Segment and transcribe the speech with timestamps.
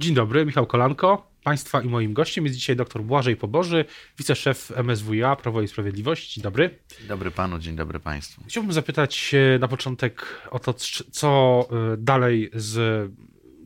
[0.00, 1.30] Dzień dobry, Michał Kolanko.
[1.44, 3.84] Państwa i moim gościem jest dzisiaj dr Błażej Poboży,
[4.18, 6.34] wiceszef MSWiA Prawo i Sprawiedliwość.
[6.34, 6.78] Dzień dobry.
[6.98, 8.42] Dzień dobry panu, dzień dobry państwu.
[8.48, 10.74] Chciałbym zapytać na początek o to,
[11.10, 13.10] co e, dalej z...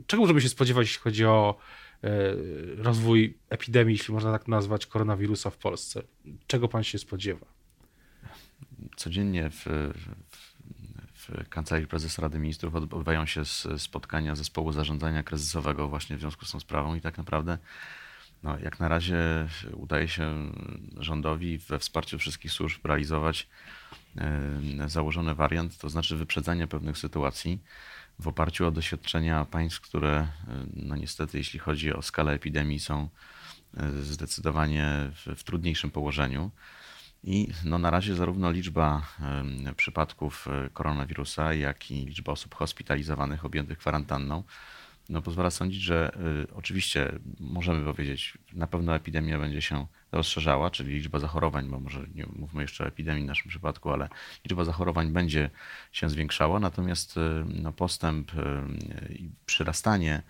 [0.06, 1.56] Czego możemy się spodziewać, jeśli chodzi o
[2.04, 2.08] e,
[2.76, 6.02] rozwój epidemii, jeśli można tak nazwać, koronawirusa w Polsce?
[6.46, 7.46] Czego pan się spodziewa?
[8.96, 10.53] Codziennie w, w
[11.48, 13.42] Kancelarii Prezesa Rady Ministrów odbywają się
[13.78, 17.58] spotkania zespołu zarządzania kryzysowego właśnie w związku z tą sprawą i tak naprawdę
[18.42, 19.18] no, jak na razie
[19.72, 20.52] udaje się
[20.96, 23.48] rządowi we wsparciu wszystkich służb realizować
[24.16, 27.58] e, założony wariant, to znaczy wyprzedzanie pewnych sytuacji
[28.18, 30.28] w oparciu o doświadczenia państw, które e,
[30.72, 33.08] no niestety jeśli chodzi o skalę epidemii są
[33.76, 36.50] e, zdecydowanie w, w trudniejszym położeniu.
[37.26, 39.06] I no na razie zarówno liczba
[39.76, 44.42] przypadków e, koronawirusa, jak i liczba osób hospitalizowanych, objętych kwarantanną,
[45.08, 50.94] no pozwala sądzić, że y, oczywiście możemy powiedzieć, na pewno epidemia będzie się rozszerzała, czyli
[50.94, 54.08] liczba zachorowań, bo może nie mówmy jeszcze o epidemii w naszym przypadku, ale
[54.44, 55.50] liczba zachorowań będzie
[55.92, 58.32] się zwiększała, natomiast y, no, postęp
[59.10, 60.22] i przyrastanie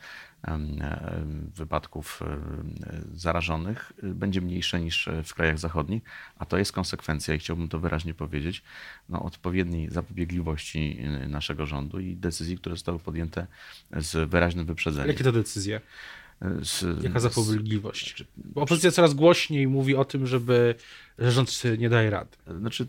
[1.57, 2.21] wypadków
[3.15, 6.03] zarażonych będzie mniejsze niż w krajach zachodnich,
[6.39, 8.63] a to jest konsekwencja, i chciałbym to wyraźnie powiedzieć,
[9.09, 13.47] no, odpowiedniej zapobiegliwości naszego rządu i decyzji, które zostały podjęte
[13.97, 15.09] z wyraźnym wyprzedzeniem.
[15.09, 15.81] Jakie to decyzje?
[16.63, 18.25] Z, Jaka zapobiegliwość?
[18.37, 20.75] Bo opozycja coraz głośniej mówi o tym, żeby
[21.19, 22.37] że rząd nie daje rady.
[22.59, 22.87] Znaczy,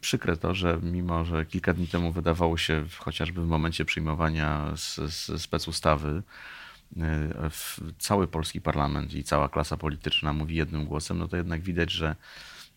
[0.00, 4.74] przykre to, że mimo, że kilka dni temu wydawało się, chociażby w momencie przyjmowania
[5.38, 6.22] specustawy, E,
[7.98, 12.16] cały polski parlament i cała klasa polityczna mówi jednym głosem, no to jednak widać, że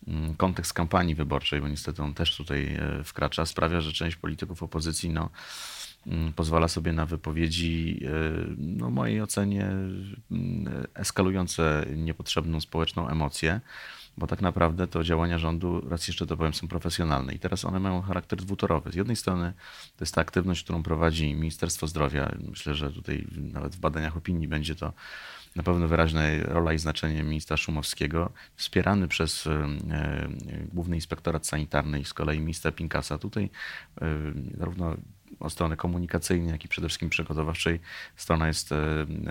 [0.07, 4.63] mm, kontekst kampanii wyborczej, bo niestety on też tutaj e, wkracza, sprawia, że część polityków
[4.63, 5.29] opozycji no,
[6.35, 8.09] pozwala sobie na wypowiedzi, e,
[8.57, 13.61] no, mojej ocenie, mm, eskalujące niepotrzebną społeczną emocję
[14.17, 17.79] bo tak naprawdę to działania rządu, raz jeszcze to powiem, są profesjonalne i teraz one
[17.79, 18.91] mają charakter dwutorowy.
[18.91, 19.53] Z jednej strony
[19.97, 22.35] to jest ta aktywność, którą prowadzi Ministerstwo Zdrowia.
[22.49, 24.93] Myślę, że tutaj nawet w badaniach opinii będzie to
[25.55, 29.67] na pewno wyraźna rola i znaczenie ministra Szumowskiego, wspierany przez e,
[30.73, 33.17] Główny Inspektorat Sanitarny i z kolei ministra Pinkasa.
[33.17, 33.49] Tutaj
[34.57, 34.95] zarówno
[35.39, 37.79] od strony komunikacyjnej, jak i przede wszystkim przygotowawczej.
[38.15, 38.69] Strona jest,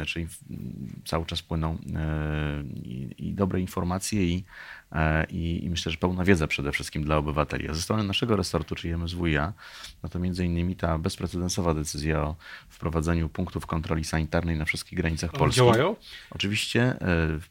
[0.06, 0.26] czyli
[1.04, 1.78] cały czas płyną
[2.84, 4.44] i, i dobre informacje i
[4.79, 4.79] E,
[5.30, 7.68] i, i, myślę, że pełna wiedza przede wszystkim dla obywateli.
[7.68, 9.52] A ze strony naszego resortu, czyli MSWiA,
[10.02, 12.36] no to między innymi ta bezprecedensowa decyzja o
[12.68, 15.56] wprowadzeniu punktów kontroli sanitarnej na wszystkich granicach Polski.
[15.56, 15.96] Działają?
[16.30, 16.96] Oczywiście e,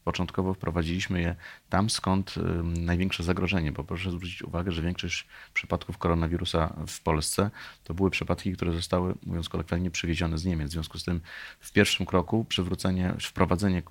[0.03, 1.35] początkowo wprowadziliśmy je
[1.69, 7.49] tam, skąd e, największe zagrożenie, bo proszę zwrócić uwagę, że większość przypadków koronawirusa w Polsce
[7.83, 10.69] to były przypadki, które zostały, mówiąc kolokwialnie, przywiezione z Niemiec.
[10.69, 11.21] W związku z tym
[11.59, 13.81] w pierwszym kroku przywrócenie, wprowadzenie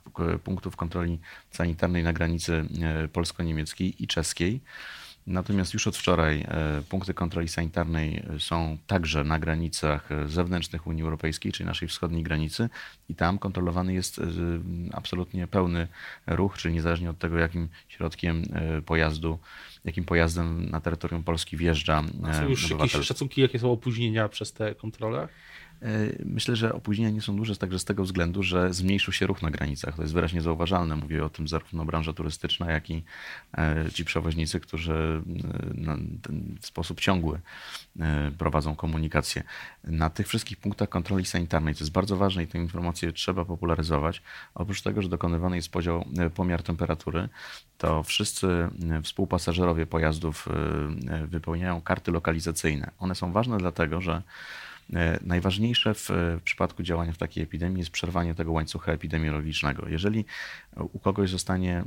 [0.44, 1.18] punktów kontroli
[1.50, 2.64] sanitarnej na granicy
[3.12, 4.60] polsko polsko-niemieckiej i czeskiej.
[5.26, 11.52] Natomiast już od wczoraj e, punkty kontroli sanitarnej są także na granicach zewnętrznych Unii Europejskiej,
[11.52, 12.68] czyli naszej wschodniej granicy,
[13.08, 14.22] i tam kontrolowany jest e,
[14.92, 15.88] absolutnie pełny
[16.26, 19.38] ruch, czyli niezależnie od tego, jakim środkiem e, pojazdu,
[19.84, 22.02] jakim pojazdem na terytorium Polski wjeżdża.
[22.24, 22.88] A są już obywatel.
[22.88, 25.28] jakieś szacunki, jakie są opóźnienia przez te kontrole?
[25.82, 25.88] E,
[26.24, 29.50] myślę, że opóźnienia nie są duże także z tego względu, że zmniejszył się ruch na
[29.50, 29.96] granicach.
[29.96, 30.96] To jest wyraźnie zauważalne.
[30.96, 33.04] Mówię o tym zarówno branża turystyczna, jak i
[33.58, 35.22] e, ci przewoźnicy, którzy
[36.60, 37.40] w sposób ciągły
[38.00, 39.42] e, prowadzą komunikację.
[39.84, 44.22] Na tych wszystkich punktach kontroli sanitarnej, to jest bardzo ważne i tę informację trzeba popularyzować.
[44.54, 47.28] Oprócz tego, że dokonywany jest podział, pomiar temperatury,
[47.78, 48.68] to wszyscy
[49.02, 50.48] współpasażerowie pojazdów
[51.26, 52.90] wypełniają karty lokalizacyjne.
[52.98, 54.22] One są ważne dlatego, że
[54.94, 56.08] E, najważniejsze w,
[56.44, 59.88] przypadku działania w takiej epidemii jest przerwanie tego łańcucha epidemiologicznego.
[59.88, 60.24] Jeżeli
[60.76, 61.84] u kogoś zostanie e,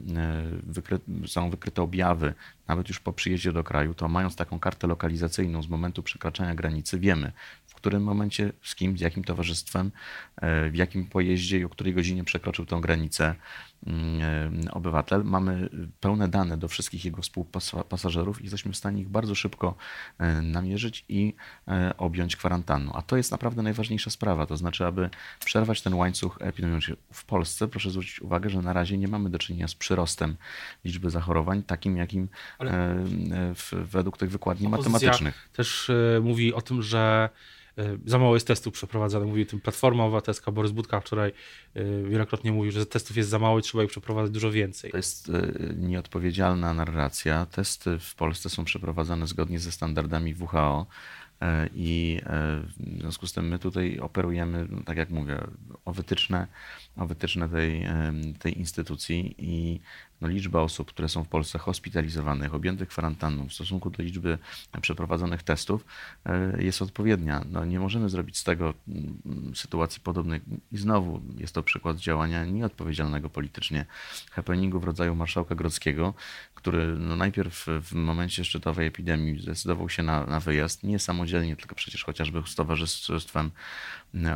[0.64, 2.34] wykry, są wykryte objawy,
[2.68, 7.00] nawet już po przyjeździe do kraju, to mając taką kartę lokalizacyjną z momentu przekraczania granicy,
[7.00, 7.32] wiemy,
[7.68, 9.92] w którym momencie, z kim, z jakim towarzystwem,
[10.36, 13.36] e, w jakim pojeździe i o której godzinie przekroczył tę granicę
[14.72, 15.24] obywatel.
[15.24, 15.70] Mamy
[16.00, 19.76] pełne dane do wszystkich jego współpasażerów i jesteśmy w stanie ich bardzo szybko
[20.42, 21.34] namierzyć i
[21.98, 22.94] objąć kwarantanną.
[22.94, 25.10] A to jest naprawdę najważniejsza sprawa, to znaczy, aby
[25.46, 29.40] przerwać ten łańcuch epidemiologiczny w Polsce, proszę zwrócić uwagę, że na razie nie mamy do
[29.40, 30.36] czynienia z przyrostem
[30.86, 32.28] liczby zachorowań, takim jakim
[32.60, 32.68] e,
[33.56, 35.50] w, według tych wykładni matematycznych.
[35.54, 37.30] Też e, mówi o tym, że
[37.78, 39.28] e, za mało jest testów przeprowadzanych.
[39.28, 41.32] Mówi o tym Platforma Obywatelska, Borys Budka wczoraj
[42.10, 44.92] wielokrotnie mówił, że testów jest za mało i trzeba ich przeprowadzać dużo więcej.
[44.92, 45.32] To jest
[45.78, 47.46] nieodpowiedzialna narracja.
[47.46, 50.86] Testy w Polsce są przeprowadzane zgodnie ze standardami WHO.
[51.76, 52.22] I
[52.78, 55.38] w związku z tym my tutaj operujemy, no, tak jak mówię,
[55.86, 56.48] o wytyczne,
[56.98, 57.88] o wytyczne tej,
[58.40, 59.80] tej instytucji i
[60.22, 64.38] no, liczba osób, które są w Polsce hospitalizowanych, objętych kwarantanną w stosunku do liczby
[64.82, 65.86] przeprowadzonych testów
[66.26, 67.46] e, jest odpowiednia.
[67.52, 70.42] No, nie możemy zrobić z tego mm, sytuacji podobnej.
[70.72, 73.86] I znowu jest to przykład działania nieodpowiedzialnego politycznie
[74.32, 76.14] happeningu w rodzaju marszałka Grodzkiego,
[76.56, 81.76] który no najpierw w momencie szczytowej epidemii zdecydował się na, na wyjazd, nie samodzielnie, tylko
[81.76, 83.52] przecież chociażby z towarzystwem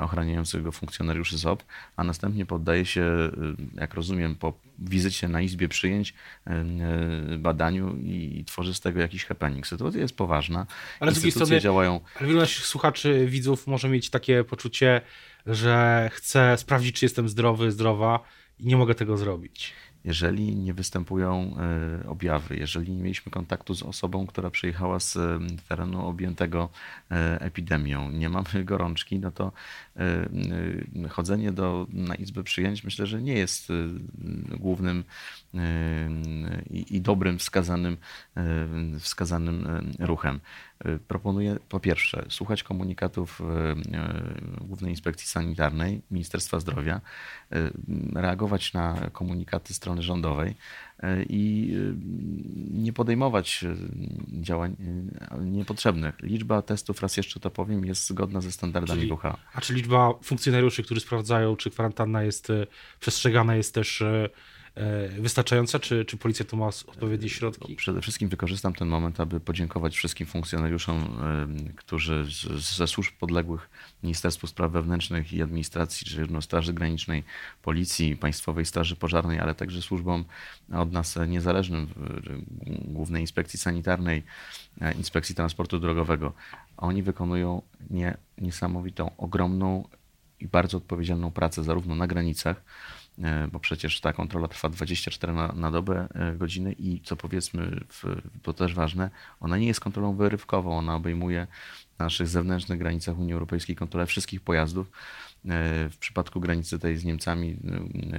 [0.01, 1.63] ochraniających go funkcjonariuszy ZOP,
[1.95, 3.31] a następnie poddaje się,
[3.75, 6.13] jak rozumiem, po wizycie na izbie przyjęć,
[7.37, 9.67] badaniu i tworzy z tego jakiś happening.
[9.67, 10.65] Sytuacja jest poważna.
[10.99, 11.99] Ale z drugiej strony działają.
[12.15, 15.01] Ale wielu naszych słuchaczy, widzów może mieć takie poczucie,
[15.45, 18.19] że chcę sprawdzić, czy jestem zdrowy, zdrowa
[18.59, 19.73] i nie mogę tego zrobić
[20.05, 21.55] jeżeli nie występują
[22.03, 25.17] e, objawy, jeżeli nie mieliśmy kontaktu z osobą, która przyjechała z
[25.69, 26.69] terenu objętego
[27.11, 29.51] e, epidemią, nie mamy gorączki, no to
[29.97, 33.67] e, chodzenie do, na izbę przyjęć myślę, że nie jest
[34.59, 35.03] głównym
[36.69, 37.97] i, i dobrym wskazanym,
[38.99, 39.67] wskazanym
[39.99, 40.39] ruchem.
[41.07, 43.41] Proponuję po pierwsze słuchać komunikatów
[44.61, 47.01] Głównej Inspekcji Sanitarnej, Ministerstwa Zdrowia,
[48.15, 50.55] reagować na komunikaty strony rządowej
[51.29, 51.73] i
[52.71, 53.65] nie podejmować
[54.41, 54.75] działań
[55.41, 56.15] niepotrzebnych.
[56.21, 59.37] Liczba testów, raz jeszcze to powiem, jest zgodna ze standardami Czyli, WHO.
[59.53, 62.47] A czy liczba funkcjonariuszy, którzy sprawdzają, czy kwarantanna jest
[62.99, 64.03] przestrzegana, jest też
[65.19, 67.75] wystarczająca, czy, czy policja tu ma odpowiednie środki?
[67.75, 71.17] Przede wszystkim wykorzystam ten moment, aby podziękować wszystkim funkcjonariuszom,
[71.75, 72.25] którzy
[72.75, 73.69] ze służb podległych
[74.03, 77.23] Ministerstwu Spraw Wewnętrznych i Administracji, czy Straży Granicznej,
[77.61, 80.25] Policji, Państwowej Straży Pożarnej, ale także służbom
[80.73, 81.87] od nas niezależnym,
[82.85, 84.23] Głównej Inspekcji Sanitarnej,
[84.81, 86.33] e, Inspekcji Transportu Drogowego.
[86.77, 89.87] Oni wykonują nie, niesamowitą, ogromną
[90.39, 92.61] i bardzo odpowiedzialną pracę zarówno na granicach,
[93.04, 93.04] E,
[93.51, 98.21] bo przecież ta kontrola trwa 24 na, na dobę e, godziny i co powiedzmy, w,
[98.41, 99.09] to też ważne,
[99.39, 101.47] ona nie jest kontrolą wyrywkową, ona obejmuje
[101.99, 104.91] na naszych zewnętrznych granicach Unii Europejskiej kontrolę wszystkich pojazdów.
[105.91, 107.57] W przypadku granicy tej z Niemcami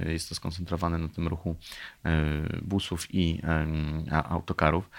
[0.05, 1.55] jest to skoncentrowane na tym ruchu
[2.61, 3.41] busów i
[4.11, 4.89] autokarów.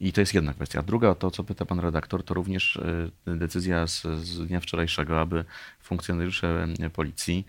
[0.00, 0.82] I to jest jedna kwestia.
[0.82, 2.80] Druga, to co pyta pan redaktor, to również
[3.26, 5.44] decyzja z, z dnia wczorajszego, aby
[5.80, 7.46] funkcjonariusze policji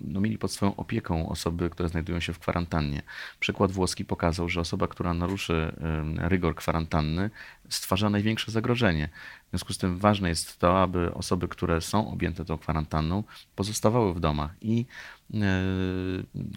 [0.00, 3.02] no, mieli pod swoją opieką osoby, które znajdują się w kwarantannie.
[3.40, 5.72] Przykład włoski pokazał, że osoba, która naruszy
[6.16, 7.30] rygor kwarantanny,
[7.68, 9.08] stwarza największe zagrożenie.
[9.46, 13.22] W związku z tym ważne jest to, aby osoby, które są objęte tą kwarantanną,
[13.56, 14.86] pozostawały w domach i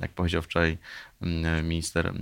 [0.01, 0.77] jak powiedział wczoraj
[1.63, 2.13] minister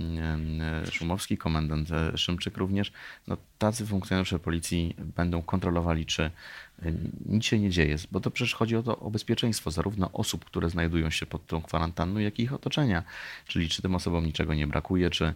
[0.92, 2.92] Szumowski, komendant Szymczyk również,
[3.26, 6.30] no, tacy funkcjonariusze policji będą kontrolowali, czy
[7.26, 10.70] nic się nie dzieje, bo to przecież chodzi o to o bezpieczeństwo zarówno osób, które
[10.70, 13.02] znajdują się pod tą kwarantanną, jak i ich otoczenia.
[13.46, 15.34] Czyli czy tym osobom niczego nie brakuje, czy,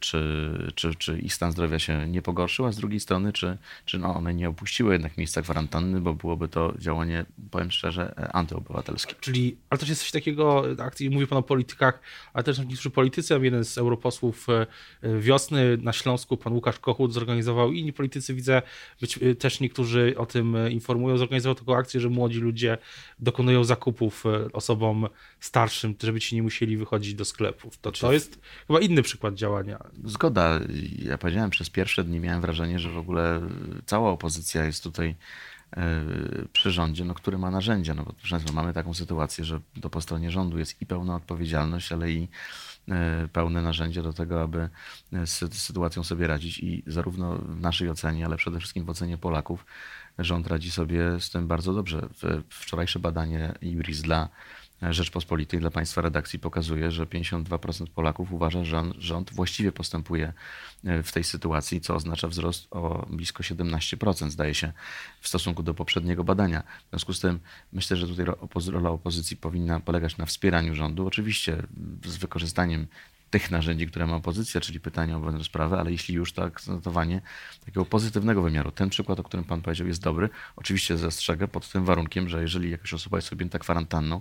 [0.00, 3.98] czy, czy, czy ich stan zdrowia się nie pogorszył, a z drugiej strony, czy, czy
[3.98, 9.14] no one nie opuściły jednak miejsca kwarantanny, bo byłoby to działanie, powiem szczerze, antyobywatelskie.
[9.20, 12.00] Czyli, ale też jest coś takiego, akcji, mówię pan o politykach,
[12.32, 14.66] ale też niektórzy politycy, jeden z europosłów e,
[15.20, 18.62] wiosny na Śląsku, pan Łukasz Kochut zorganizował, inni politycy widzę,
[19.00, 22.78] być, e, też niektórzy o tym e, informują, zorganizował taką akcję, że młodzi ludzie
[23.18, 25.08] dokonują zakupów osobom
[25.40, 27.78] starszym, żeby ci nie musieli wychodzić do sklepów.
[27.78, 29.78] To, to jest chyba inny przykład działania.
[30.04, 30.60] Zgoda.
[30.98, 33.40] Ja powiedziałem, przez pierwsze dni miałem wrażenie, że w ogóle
[33.86, 35.14] cała opozycja jest tutaj
[35.57, 35.57] E,
[36.52, 37.94] przy rządzie, no, który ma narzędzia.
[37.94, 41.92] No, bo często mamy taką sytuację, że to po stronie rządu jest i pełna odpowiedzialność,
[41.92, 42.28] ale i
[42.88, 44.68] e, pełne narzędzia do tego, aby
[45.24, 49.66] z sytuacją sobie radzić i zarówno w naszej ocenie, ale przede wszystkim w ocenie Polaków
[50.18, 52.08] rząd radzi sobie z tym bardzo dobrze.
[52.48, 54.28] Wczorajsze badanie Iris dla
[54.82, 60.32] Rzeczpospolitej dla Państwa redakcji pokazuje, że 52% Polaków uważa, że rząd właściwie postępuje
[60.84, 64.72] e, w tej sytuacji, co oznacza wzrost o blisko 17%, zdaje się,
[65.20, 66.62] w stosunku do poprzedniego badania.
[66.86, 67.40] W związku z tym
[67.72, 68.26] myślę, że tutaj
[68.66, 71.62] rola opozycji powinna polegać na wspieraniu rządu, oczywiście
[72.04, 72.86] z wykorzystaniem
[73.30, 77.20] tych narzędzi, które ma opozycja, czyli pytania o wolne sprawy, ale jeśli już to akcentowanie
[77.60, 78.70] takiego pozytywnego wymiaru.
[78.70, 80.28] Ten przykład, o którym pan powiedział, jest dobry.
[80.56, 84.20] Oczywiście zastrzegę pod tym warunkiem, że jeżeli jakaś osoba jest objęta kwarantanną,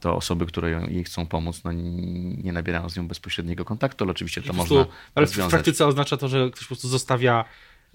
[0.00, 4.42] to osoby, które jej chcą pomóc, no nie nabierają z nią bezpośredniego kontaktu, ale oczywiście
[4.42, 7.44] to można Ale w praktyce oznacza to, że ktoś po prostu zostawia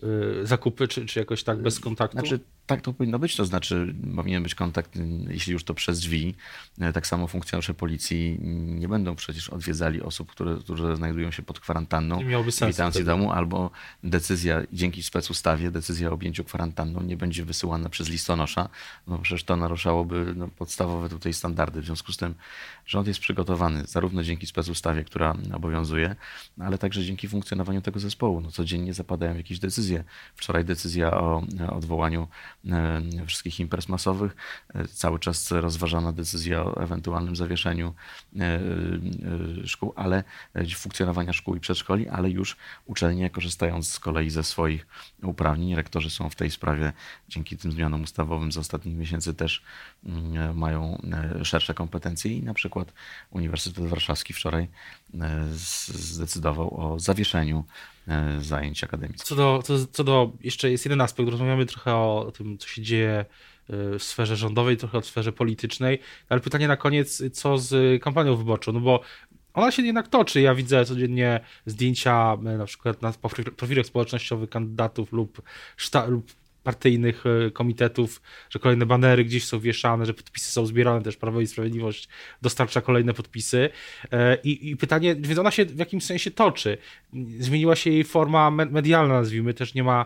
[0.04, 0.08] y,
[0.48, 2.18] zakupy, czy, czy jakoś tak bez kontaktu?
[2.18, 2.40] Znaczy,
[2.76, 4.92] tak to powinno być, to znaczy powinien być kontakt,
[5.28, 6.36] jeśli już to przez drzwi.
[6.94, 12.20] Tak samo funkcjonariusze policji nie będą przecież odwiedzali osób, które, które znajdują się pod kwarantanną,
[12.68, 13.72] witając w domu, albo
[14.04, 18.70] decyzja, dzięki specustawie, decyzja o objęciu kwarantanną nie będzie wysyłana przez listonosza,
[19.08, 21.82] no przecież to naruszałoby no, podstawowe tutaj standardy.
[21.82, 22.36] W związku z tym
[22.86, 26.16] rząd jest przygotowany zarówno dzięki specustawie, która obowiązuje,
[26.60, 28.42] ale także dzięki funkcjonowaniu tego zespołu.
[28.42, 30.04] No, codziennie zapadają jakieś decyzje.
[30.36, 32.61] Wczoraj decyzja o odwołaniu e,
[33.28, 34.36] wszystkich imprez masowych,
[34.74, 37.94] e, cały czas rozważana decyzja o ewentualnym zawieszeniu
[38.40, 38.60] e,
[39.68, 40.24] szkół, ale
[40.76, 44.88] funkcjonowania szkół i przedszkoli, ale już uczelnie korzystając z kolei ze swoich
[45.24, 46.94] uprawnień, rektorzy są w tej sprawie
[47.30, 49.64] dzięki tym zmianom ustawowym z ostatnich miesięcy też
[50.06, 51.02] mm, mają
[51.44, 52.94] szersze kompetencje i na przykład
[53.32, 54.68] Uniwersytet Warszawski wczoraj
[55.54, 57.64] zdecydował o zawieszeniu
[58.08, 59.28] E, zajęć akademickich.
[59.28, 62.82] Co do, co, co do, jeszcze jest jeden aspekt, rozmawiamy trochę o tym, co się
[62.82, 63.26] dzieje
[63.70, 66.00] e, w sferze rządowej, trochę o sferze politycznej,
[66.30, 69.02] ale pytanie na koniec, co z kampanią wyborczą, no bo
[69.54, 70.42] ona się jednak toczy.
[70.42, 73.14] Ja widzę codziennie zdjęcia e, na przykład na
[73.58, 75.42] profilach społecznościowych kandydatów lub,
[76.08, 76.32] lub
[76.64, 81.42] partyjnych e, komitetów, że kolejne banery gdzieś są wieszane, że podpisy są zbierane, też Prawo
[81.42, 82.08] i Sprawiedliwość
[82.42, 83.70] dostarcza kolejne podpisy.
[84.12, 86.78] E, I, i pytanie, więc ona się w jakimś sensie toczy.
[87.40, 90.06] Zmieniła się jej forma medialna, nazwijmy, też nie ma,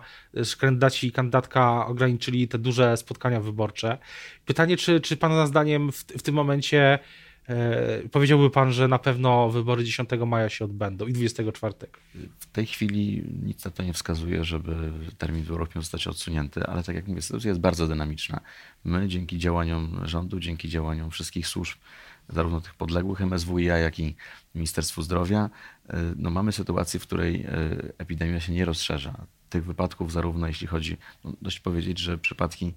[0.60, 3.98] kandydaci i kandydatka ograniczyli te duże spotkania wyborcze.
[4.46, 7.00] Pytanie, czy, czy pana zdaniem w, w tym momencie E,
[8.12, 11.74] powiedziałby pan, że na pewno wybory 10 maja się odbędą i 24.
[12.40, 16.84] W tej chwili nic na to nie wskazuje, żeby termin wyborów miał zostać odsunięty, ale
[16.84, 18.40] tak jak mówię, sytuacja jest bardzo dynamiczna.
[18.84, 21.78] My dzięki działaniom rządu, dzięki działaniom wszystkich służb,
[22.30, 24.16] zarówno tych podległych MSWiA, jak i
[24.56, 25.50] Ministerstwu Zdrowia,
[25.90, 27.50] e, no mamy sytuację, w której e,
[27.98, 29.26] epidemia się nie rozszerza
[29.56, 32.74] tych wypadków, zarówno jeśli chodzi, no dość powiedzieć, że przypadki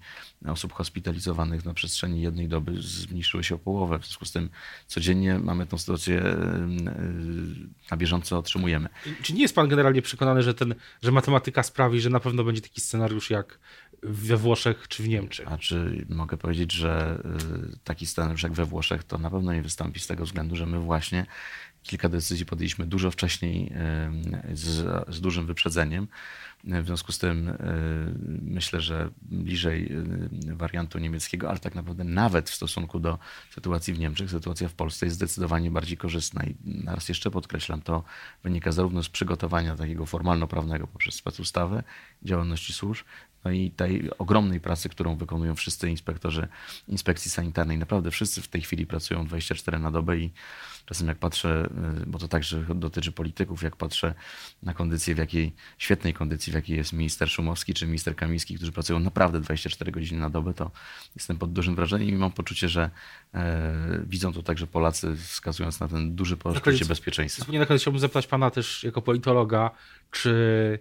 [0.47, 3.99] osób hospitalizowanych na przestrzeni jednej doby zmniejszyły się o połowę.
[3.99, 4.51] W związku z tym
[4.87, 6.23] codziennie mamy tę sytuację
[7.91, 8.89] na bieżąco otrzymujemy.
[9.23, 12.61] Czy nie jest pan generalnie przekonany, że, ten, że matematyka sprawi, że na pewno będzie
[12.61, 13.59] taki scenariusz jak
[14.03, 15.53] we Włoszech czy w Niemczech?
[15.53, 17.23] A czy mogę powiedzieć, że
[17.75, 20.67] y, taki scenariusz jak we Włoszech to na pewno nie wystąpi z tego względu, że
[20.67, 21.27] my właśnie
[21.83, 23.73] kilka decyzji podjęliśmy dużo wcześniej
[24.53, 26.09] z, z dużym wyprzedzeniem.
[26.65, 27.55] W związku z tym e,
[28.43, 29.93] myślę, że bliżej
[30.51, 33.19] e, wariantu niemieckiego, ale tak naprawdę nawet w stosunku do
[33.55, 36.45] sytuacji w Niemczech, sytuacja w Polsce jest zdecydowanie bardziej korzystna.
[36.45, 38.05] I raz jeszcze podkreślam, to
[38.43, 41.83] wynika zarówno z przygotowania takiego formalno-prawnego poprzez specustawę,
[42.23, 43.05] działalności służb,
[43.45, 46.49] no i tej ogromnej pracy, którą wykonują wszyscy inspektorzy
[46.89, 47.79] inspekcji sanitarnej.
[47.79, 50.31] Naprawdę wszyscy w tej chwili pracują 24 na dobę i
[50.87, 51.69] czasem jak patrzę,
[52.03, 54.15] y, bo to także dotyczy polityków, jak patrzę
[54.63, 58.73] na kondycję, w jakiej świetnej kondycji, w jakiej jest minister Szumowski czy minister Kamiński, którzy
[58.73, 60.71] pracują naprawdę 24 godziny na dobę, to
[61.17, 62.91] jestem pod dużym wrażeniem i mam poczucie, że
[63.35, 67.53] e, widzą to także Polacy, wskazując na ten duży poczucie bezpieczeństwa.
[67.53, 69.71] Na koniec chciałbym zapytać pana też jako politologa,
[70.11, 70.79] czy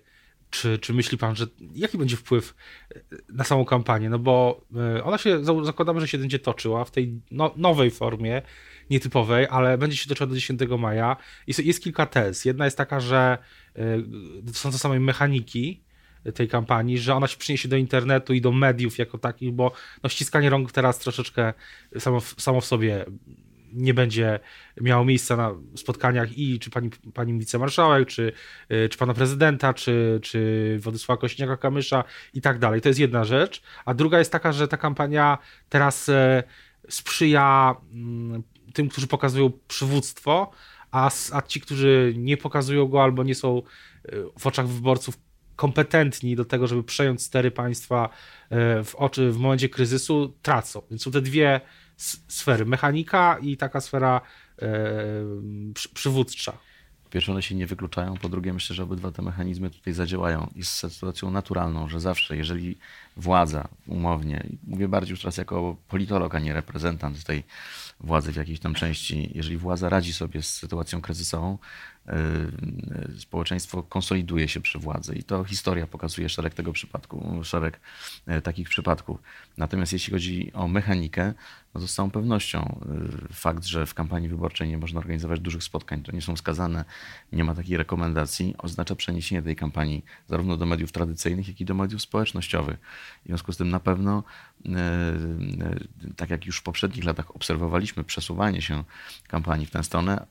[0.50, 2.56] czy, czy myśli pan, że jaki będzie wpływ
[2.96, 4.10] e, na samą kampanię?
[4.10, 4.62] No bo
[4.98, 8.42] e, ona się, zakładamy, że się będzie toczyła w tej no, nowej formie,
[8.90, 11.18] nietypowej, ale będzie się toczyła do 10 maja.
[11.48, 12.46] Jest, jest kilka tez.
[12.46, 13.38] Jedna jest taka, że
[14.54, 15.82] są to samej mechaniki
[16.34, 19.72] tej kampanii, że ona się przyniesie do internetu i do mediów jako takich, bo
[20.04, 21.54] no, ściskanie rąk teraz troszeczkę
[22.00, 23.06] samo, samo w sobie
[23.74, 24.40] nie będzie
[24.82, 28.32] miało miejsca na spotkaniach i czy pani, pani wicemarszałek, czy,
[28.72, 32.04] y, czy pana prezydenta, czy, czy Władysława Kośniaka-Kamysza
[32.34, 32.82] i tak dalej.
[32.82, 33.62] To jest jedna rzecz.
[33.86, 35.38] A druga jest taka, że ta kampania
[35.70, 36.44] teraz e,
[36.90, 38.44] sprzyja mm,
[38.78, 40.52] tym, którzy pokazują przywództwo,
[40.92, 43.62] a, a ci, którzy nie pokazują go albo nie są
[44.06, 45.18] e, w oczach wyborców
[45.56, 48.10] kompetentni do tego, żeby przejąć stery państwa
[48.50, 50.82] e, w oczy w momencie kryzysu, tracą.
[50.90, 51.62] Więc są te dwie
[52.28, 52.66] sfery.
[52.66, 54.22] Mechanika i taka sfera
[54.62, 54.68] e,
[55.94, 56.58] przywódcza.
[57.08, 60.50] Po pierwsze, one się nie wykluczają, po drugie, myślę, że obydwa te mechanizmy tutaj zadziałają.
[60.56, 62.78] Jest sytuacją naturalną, że zawsze, jeżeli
[63.18, 67.44] władza umownie, mówię bardziej już teraz jako politolog, a nie reprezentant tej
[68.00, 71.58] władzy w jakiejś tam części, jeżeli władza radzi sobie z sytuacją kryzysową,
[73.18, 77.80] społeczeństwo konsoliduje się przy władzy i to historia pokazuje szereg tego przypadku, szereg
[78.28, 79.22] y, takich przypadków.
[79.58, 81.34] Natomiast jeśli chodzi o mechanikę,
[81.74, 82.82] no to z całą pewnością
[83.30, 86.86] y, fakt, że w kampanii wyborczej nie można organizować dużych spotkań, to nie są wskazane,
[87.32, 91.74] nie ma takiej rekomendacji, oznacza przeniesienie tej kampanii zarówno do mediów tradycyjnych, jak i do
[91.74, 92.78] mediów społecznościowych.
[93.24, 94.24] W związku z tym na pewno,
[96.16, 98.84] tak jak już w poprzednich latach obserwowaliśmy przesuwanie się
[99.28, 100.26] kampanii w tę stronę,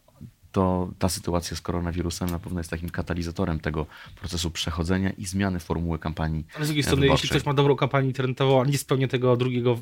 [0.56, 3.86] to ta sytuacja z koronawirusem na pewno jest takim katalizatorem tego
[4.20, 6.44] procesu przechodzenia i zmiany formuły kampanii.
[6.54, 7.24] Ale z drugiej strony, wyborczej.
[7.24, 9.78] jeśli ktoś ma dobrą kampanię internetową, a nie spełnia tego drugiego,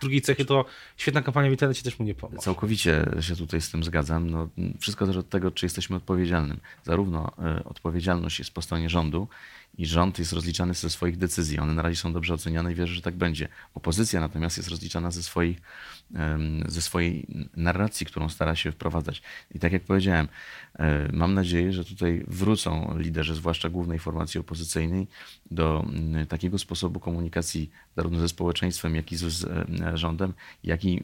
[0.00, 0.64] drugiej cechy, to
[0.96, 2.38] świetna kampania w internecie też mu nie pomoże.
[2.38, 4.30] Całkowicie się tutaj z tym zgadzam.
[4.30, 4.48] No,
[4.80, 6.60] wszystko zależy od tego, czy jesteśmy odpowiedzialnym.
[6.84, 9.28] Zarówno y, odpowiedzialność jest po stronie rządu,
[9.78, 11.58] i rząd jest rozliczany ze swoich decyzji.
[11.58, 13.48] One na razie są dobrze oceniane i wierzę, że tak będzie.
[13.74, 15.56] Opozycja natomiast jest rozliczana ze swojej,
[16.66, 17.26] ze swojej
[17.56, 19.22] narracji, którą stara się wprowadzać.
[19.54, 25.06] I tak jak powiedziałem, e, mam nadzieję, że tutaj wrócą liderzy, zwłaszcza głównej formacji opozycyjnej,
[25.50, 25.86] do
[26.28, 30.32] takiego sposobu komunikacji zarówno ze społeczeństwem, jak i z e, rządem,
[30.64, 31.02] jaki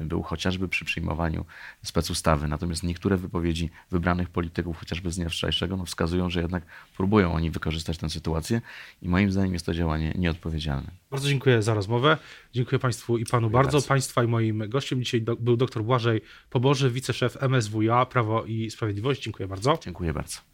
[0.00, 1.44] y, był chociażby przy przyjmowaniu
[1.82, 2.48] specustawy.
[2.48, 6.62] Natomiast niektóre wypowiedzi wybranych polityków, chociażby z dnia wczorajszego, no wskazują, że jednak
[6.96, 8.60] próbują oni wykorzystać tę sytuację
[9.02, 10.90] i moim zdaniem jest to działanie nieodpowiedzialne.
[11.14, 12.16] Bardzo dziękuję za rozmowę.
[12.52, 13.72] Dziękuję Państwu i Panu bardzo.
[13.72, 13.88] bardzo.
[13.88, 19.22] Państwa i moim gościem dzisiaj do, był dr Błażej Poboży, wiceszef MSWiA Prawo i Sprawiedliwość.
[19.22, 19.78] Dziękuję bardzo.
[19.82, 20.53] Dziękuję bardzo.